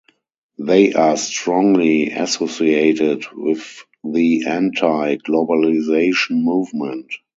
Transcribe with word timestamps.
They 0.57 0.93
are 0.93 1.15
strongly 1.15 2.09
associated 2.09 3.25
with 3.35 3.85
the 4.03 4.45
anti-globalization 4.47 6.41
movement. 6.41 7.11